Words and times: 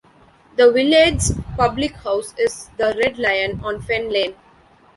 The 0.55 0.71
village's 0.71 1.31
public 1.55 1.91
house 1.97 2.33
is 2.39 2.71
the 2.77 2.95
Red 2.99 3.19
Lion 3.19 3.61
on 3.63 3.79
Fen 3.83 4.09
Lane. 4.11 4.33